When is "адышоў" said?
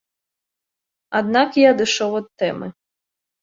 1.75-2.11